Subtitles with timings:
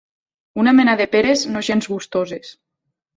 [0.61, 2.51] Una mena de peres no gens gustoses.